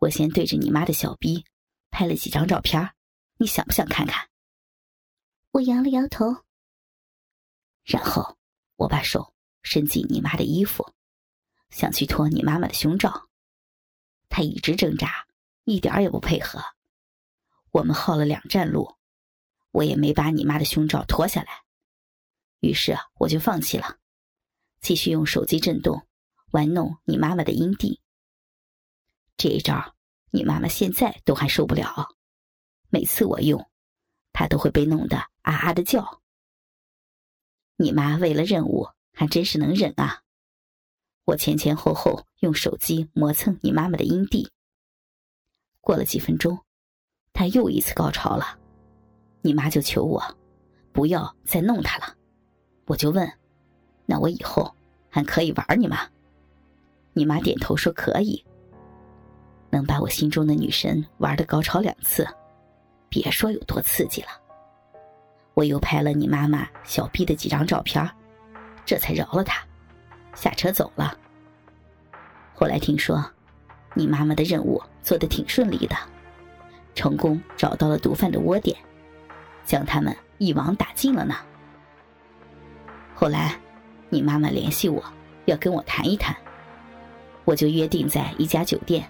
[0.00, 1.44] 我先对着你妈的小逼
[1.90, 2.94] 拍了几张照片，
[3.36, 4.30] 你想不想看看？
[5.50, 6.44] 我摇了摇头。
[7.84, 8.38] 然后
[8.76, 10.94] 我把手伸进你妈的衣服，
[11.68, 13.28] 想去脱你妈妈的胸罩，
[14.30, 15.26] 她一直挣扎，
[15.64, 16.62] 一点也不配合。
[17.70, 18.96] 我们耗了两站路，
[19.70, 21.64] 我也没把你妈的胸罩脱下来。
[22.60, 23.98] 于是我就放弃了，
[24.80, 26.06] 继续用手机震动
[26.52, 28.00] 玩弄你妈妈的阴蒂。
[29.40, 29.94] 这一招，
[30.32, 32.14] 你妈妈现在都还受不了。
[32.90, 33.70] 每次我用，
[34.34, 36.20] 她都会被弄得啊啊的叫。
[37.76, 40.20] 你妈为了任务还真是能忍啊！
[41.24, 44.52] 我前前后后用手机磨蹭你妈妈的阴蒂。
[45.80, 46.58] 过了几分钟，
[47.32, 48.58] 她又一次高潮了，
[49.40, 50.22] 你妈就求我
[50.92, 52.14] 不要再弄她了。
[52.84, 53.26] 我就问
[54.04, 54.76] ：“那我以后
[55.08, 56.10] 还可以玩你吗？”
[57.14, 58.44] 你妈点头说：“可以。”
[59.70, 62.26] 能把我心中的女神玩的高潮两次，
[63.08, 64.28] 别说有多刺激了。
[65.54, 68.08] 我又拍了你妈妈小臂的几张照片，
[68.84, 69.62] 这才饶了她，
[70.34, 71.16] 下车走了。
[72.54, 73.24] 后来听说，
[73.94, 75.96] 你妈妈的任务做的挺顺利的，
[76.94, 78.76] 成功找到了毒贩的窝点，
[79.64, 81.36] 将他们一网打尽了呢。
[83.14, 83.58] 后来，
[84.08, 85.02] 你妈妈联系我，
[85.44, 86.34] 要跟我谈一谈，
[87.44, 89.06] 我就约定在一家酒店。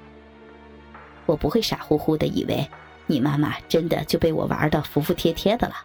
[1.31, 2.69] 我不会傻乎乎的以为，
[3.07, 5.77] 你妈妈真的就被我玩的服服帖帖的了。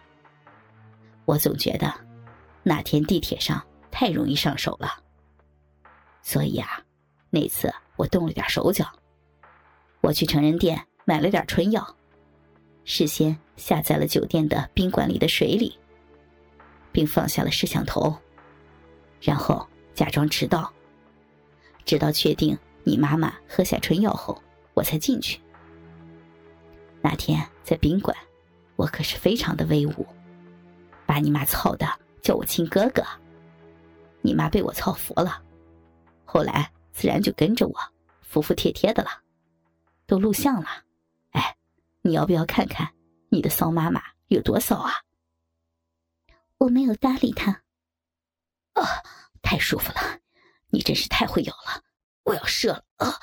[1.24, 1.94] 我总觉得，
[2.64, 5.00] 那天地铁上太容易上手了，
[6.20, 6.82] 所以啊，
[7.30, 8.90] 那次我动了点手脚，
[10.00, 11.96] 我去成人店买了点春药，
[12.84, 15.78] 事先下在了酒店的宾馆里的水里。
[16.90, 18.16] 并放下了摄像头，
[19.20, 20.72] 然后假装迟到，
[21.84, 24.42] 直到确定你妈妈喝下春药后，
[24.76, 25.40] 我才进去。
[27.00, 28.14] 那天在宾馆，
[28.76, 30.06] 我可是非常的威武，
[31.06, 31.88] 把你妈操的
[32.20, 33.02] 叫我亲哥哥。
[34.20, 35.42] 你妈被我操服了，
[36.26, 37.74] 后来自然就跟着我，
[38.20, 39.08] 服服帖帖的了，
[40.06, 40.68] 都录像了。
[41.30, 41.56] 哎，
[42.02, 42.92] 你要不要看看
[43.30, 44.92] 你的骚妈妈有多骚啊？
[46.58, 47.62] 我没有搭理他。
[48.74, 48.82] 啊，
[49.40, 50.18] 太舒服了，
[50.68, 51.82] 你真是太会咬了，
[52.24, 53.18] 我要射了啊！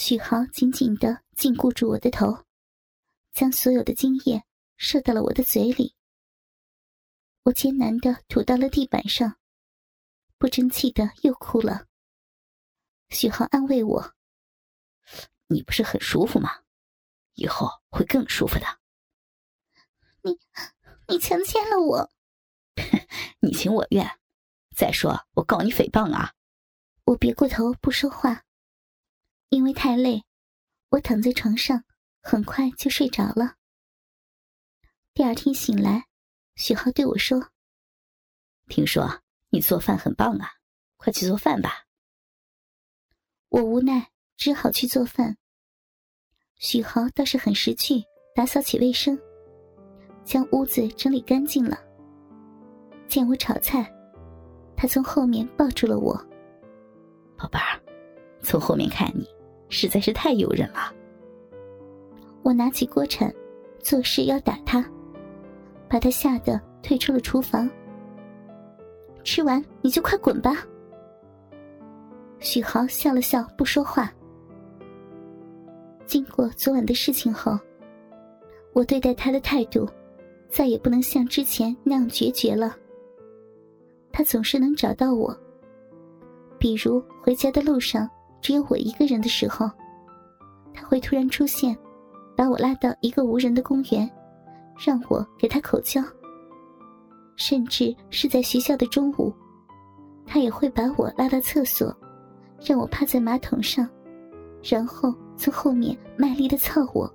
[0.00, 2.44] 许豪紧紧的禁锢住我的头，
[3.32, 4.44] 将所有的精液
[4.76, 5.96] 射到了我的嘴里。
[7.42, 9.40] 我艰难的吐到了地板上，
[10.38, 11.88] 不争气的又哭了。
[13.08, 14.14] 许豪安慰我
[15.48, 16.62] ：“你不是很舒服吗？
[17.34, 18.78] 以后会更舒服的。”
[20.22, 20.38] 你。
[21.08, 22.10] 你强奸了我，
[23.40, 24.20] 你情我愿。
[24.76, 26.34] 再说，我告你诽谤啊！
[27.04, 28.44] 我别过头不说话，
[29.50, 30.24] 因为太累，
[30.90, 31.84] 我躺在床上，
[32.22, 33.54] 很快就睡着了。
[35.14, 36.06] 第二天醒来，
[36.56, 37.50] 许浩对我说
[38.68, 40.50] ：“听说你做饭很棒啊，
[40.98, 41.86] 快去做饭吧。”
[43.48, 45.38] 我无奈，只好去做饭。
[46.56, 48.04] 许豪倒是很识趣，
[48.34, 49.18] 打扫起卫生。
[50.24, 51.82] 将屋子整理干净了。
[53.08, 53.90] 见我炒菜，
[54.76, 56.14] 他从后面抱住了我。
[57.38, 57.80] 宝贝儿，
[58.42, 59.26] 从后面看你
[59.68, 60.92] 实在是太诱人了。
[62.42, 63.32] 我拿起锅铲，
[63.80, 64.84] 做事要打他，
[65.88, 67.68] 把他吓得退出了厨房。
[69.24, 70.64] 吃完你就快滚吧。
[72.38, 74.12] 许豪笑了笑，不说话。
[76.06, 77.58] 经过昨晚的事情后，
[78.72, 79.88] 我对待他的态度。
[80.50, 82.74] 再也不能像之前那样决绝了。
[84.10, 85.38] 他总是能找到我，
[86.58, 88.08] 比如回家的路上
[88.40, 89.70] 只有我一个人的时候，
[90.72, 91.76] 他会突然出现，
[92.36, 94.10] 把我拉到一个无人的公园，
[94.78, 96.02] 让我给他口交。
[97.36, 99.32] 甚至是在学校的中午，
[100.26, 101.96] 他也会把我拉到厕所，
[102.60, 103.88] 让我趴在马桶上，
[104.62, 107.12] 然后从后面卖力的操我。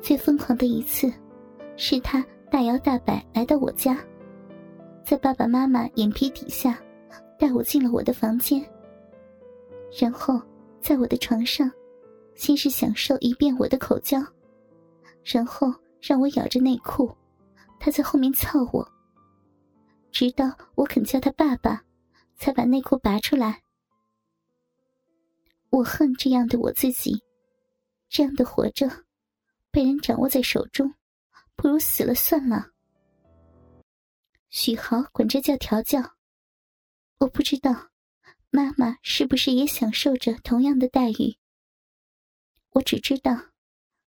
[0.00, 1.12] 最疯狂的一次。
[1.78, 3.98] 是他大摇大摆来到我家，
[5.04, 6.78] 在爸爸妈妈眼皮底下，
[7.38, 8.64] 带我进了我的房间。
[10.00, 10.40] 然后
[10.80, 11.70] 在我的床上，
[12.34, 14.18] 先是享受一遍我的口交，
[15.24, 17.14] 然后让我咬着内裤，
[17.78, 18.86] 他在后面操我，
[20.10, 21.82] 直到我肯叫他爸爸，
[22.36, 23.62] 才把内裤拔出来。
[25.70, 27.22] 我恨这样的我自己，
[28.08, 28.88] 这样的活着，
[29.70, 30.94] 被人掌握在手中。
[31.58, 32.66] 不如死了算了。
[34.50, 35.98] 许豪管这叫调教，
[37.18, 37.74] 我不知道，
[38.56, 41.36] 妈妈是不是也享受着同样的待遇？
[42.70, 43.52] 我只知道，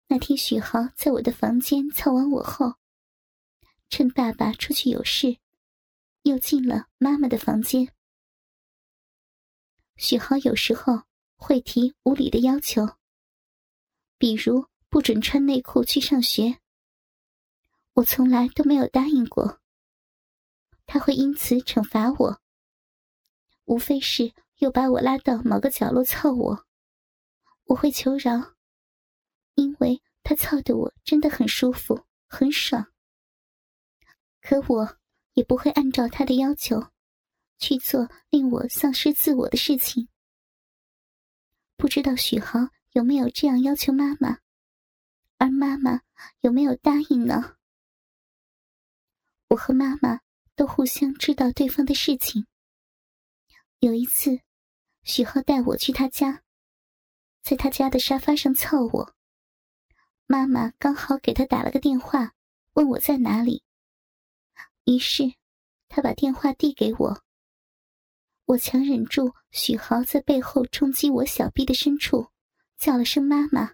[0.07, 2.73] 那天许豪在我的房间操完我后，
[3.87, 5.37] 趁爸爸出去有事，
[6.23, 7.93] 又进了妈妈的房间。
[9.95, 11.03] 许豪有时候
[11.35, 12.97] 会提无理的要求，
[14.17, 16.57] 比如不准穿内裤去上学。
[17.93, 19.61] 我从来都没有答应过。
[20.87, 22.40] 他会因此惩罚我，
[23.71, 26.65] 无非是又把我拉到某个角落操我。
[27.63, 28.55] 我会求饶，
[29.55, 32.91] 因为他操的我真的很舒服，很爽。
[34.41, 34.97] 可我
[35.35, 36.91] 也不会按照他的要求
[37.59, 40.09] 去做令我丧失自我的事情。
[41.77, 42.59] 不知道许豪
[42.91, 44.39] 有没有这样要求妈妈，
[45.37, 46.01] 而妈妈
[46.41, 47.55] 有没有答应呢？
[49.47, 50.19] 我和妈妈
[50.57, 52.45] 都互相知道对方的事情。
[53.81, 54.41] 有一次，
[55.01, 56.43] 许浩带我去他家，
[57.41, 59.15] 在他家的沙发上凑我。
[60.27, 62.35] 妈妈刚好给他打了个电话，
[62.73, 63.63] 问我在哪里。
[64.85, 65.33] 于是，
[65.89, 67.23] 他把电话递给我。
[68.45, 72.29] 我强忍住许豪在背后冲击我小臂的深处，
[72.77, 73.73] 叫了声“妈妈”。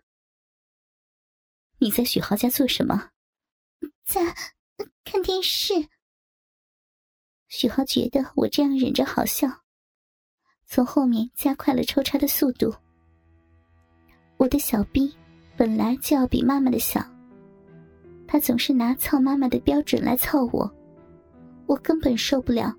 [1.79, 3.11] 你在许豪家做什么？
[4.05, 4.33] 在。
[5.03, 5.73] 看电视，
[7.47, 9.65] 许豪觉得我这样忍着好笑，
[10.69, 12.73] 从后面加快了抽插的速度。
[14.35, 15.11] 我的小臂
[15.55, 17.01] 本来就要比妈妈的小，
[18.27, 20.69] 他总是拿操妈妈的标准来操我，
[21.65, 22.75] 我根本受不了。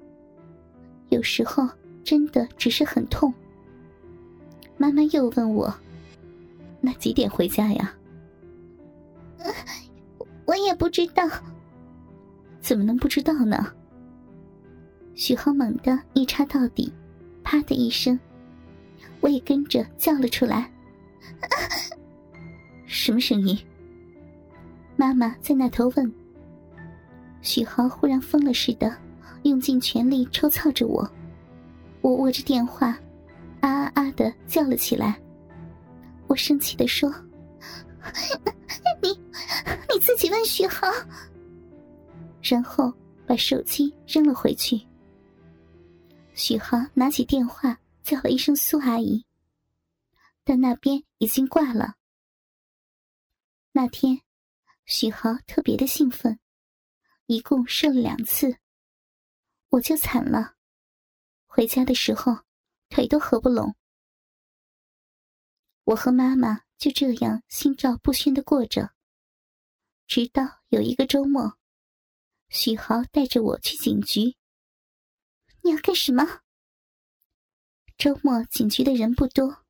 [1.08, 1.67] 有时候
[2.05, 3.32] 真的只是很痛。
[4.76, 5.75] 妈妈又问我
[6.81, 7.93] ：“那几点回家呀？”
[10.44, 11.26] 我也不知道。
[12.61, 13.73] 怎么能不知道呢？
[15.14, 16.93] 许浩猛地一插到底，
[17.50, 18.21] 啪的一声，
[19.21, 20.71] 我也跟着叫了出来。
[22.85, 23.59] 什么声音？
[24.97, 26.12] 妈妈在那头问。
[27.41, 28.95] 许豪忽然疯了似的，
[29.45, 31.11] 用尽全力抽操着我。
[32.03, 32.89] 我握着电话，
[33.61, 35.19] 啊啊啊的叫了起来。
[36.27, 37.11] 我生气的说
[39.01, 39.09] ：“你
[39.91, 40.87] 你自己问许豪。”
[42.44, 42.93] 然后
[43.27, 44.79] 把手机扔了回去。
[46.38, 49.26] 许豪拿起电话叫了一声“苏阿姨”，
[50.44, 51.96] 但那边已经挂了。
[53.73, 54.23] 那天，
[54.87, 56.38] 许豪特别的兴奋，
[57.26, 58.56] 一共射了两次，
[59.70, 60.55] 我就惨了。
[61.49, 62.44] 回家的时候，
[62.88, 63.75] 腿都合不拢。
[65.82, 68.93] 我和妈妈就这样心照不宣的过着，
[70.06, 71.58] 直到有一个周末。
[72.49, 74.37] 许豪带着我去警局。
[75.62, 76.40] 你要干什么？
[77.96, 79.64] 周末警局的人不多。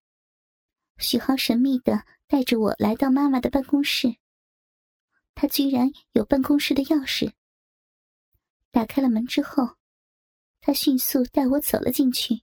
[0.99, 4.17] 许浩神秘的带着我来到妈妈的办公室。
[5.35, 7.33] 他居然有办公室的钥匙。
[8.71, 9.77] 打开了门之后，
[10.61, 12.43] 他迅速带我走了进去。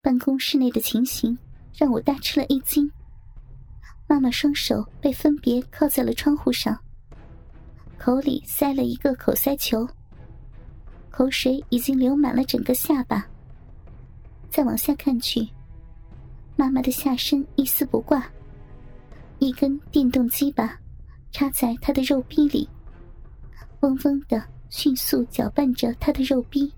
[0.00, 1.36] 办公室内的情形
[1.74, 2.90] 让我大吃了一惊。
[4.08, 6.82] 妈妈双手被分别靠在了窗户上。
[7.98, 9.86] 口里塞了一个口塞球，
[11.10, 13.26] 口水已经流满了整个下巴。
[14.48, 15.46] 再往下看去，
[16.56, 18.26] 妈妈的下身一丝不挂，
[19.38, 20.78] 一根电动鸡巴
[21.30, 22.68] 插在她的肉壁里，
[23.80, 26.72] 嗡嗡的迅速搅拌着她的肉壁。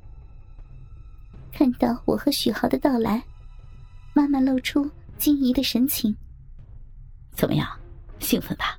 [1.51, 3.23] 看到我和许豪的到来，
[4.15, 6.15] 妈妈露出惊疑的神情。
[7.33, 7.67] 怎么样，
[8.19, 8.79] 兴奋吧？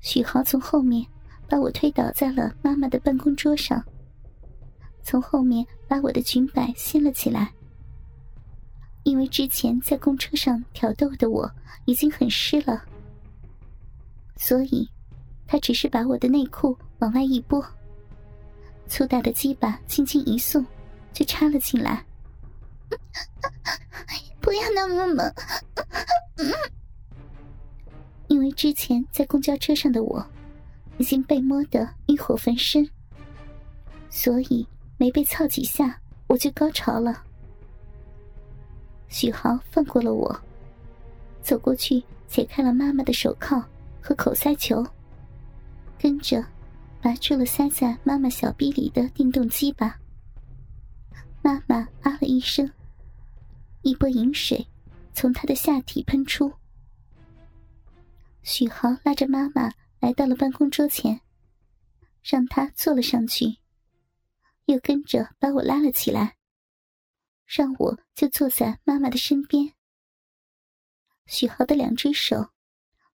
[0.00, 1.04] 许豪从后面
[1.48, 3.84] 把我推倒在了妈妈的办公桌上，
[5.02, 7.52] 从后面把我的裙摆掀了起来。
[9.02, 11.50] 因为之前在公车上挑逗的我
[11.86, 12.84] 已经很湿了，
[14.36, 14.88] 所以
[15.46, 17.64] 他只是把我的内裤往外一拨，
[18.86, 20.64] 粗大的鸡巴轻轻一送，
[21.12, 22.04] 就插了进来。
[24.40, 25.34] 不要那么猛！
[28.28, 30.24] 因为之前在公交车上的我，
[30.98, 32.88] 已经被摸得欲火焚身，
[34.08, 34.66] 所以
[35.00, 37.24] 没被操几下我就高潮了。
[39.08, 40.38] 许豪放过了我，
[41.40, 43.64] 走过去解开了妈妈的手铐
[43.98, 44.86] 和口塞球，
[45.98, 46.44] 跟着
[47.00, 49.98] 拔出了塞在妈妈小臂里的电动鸡巴。
[51.40, 52.70] 妈妈啊了一声，
[53.80, 54.68] 一波淫水
[55.14, 56.52] 从她的下体喷出。
[58.42, 61.18] 许豪拉着妈妈来到了办公桌前，
[62.22, 63.56] 让她坐了上去，
[64.70, 66.36] 又跟着把我拉了起来，
[67.44, 69.74] 让我就坐在妈妈的身边。
[71.26, 72.52] 许豪的两只手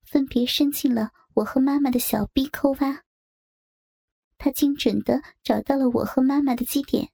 [0.02, 3.04] 分别伸进了我和妈妈的小臂抠挖，
[4.36, 7.10] 他精准的找到了我和妈妈的基点。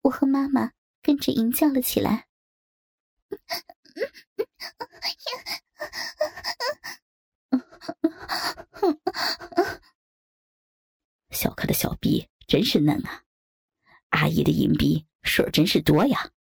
[0.00, 0.72] 我和妈妈
[1.02, 2.26] 跟着吟叫了起来。
[11.30, 13.22] 小可的小臂真是嫩啊！
[14.08, 16.32] 阿姨的银币水真是多呀。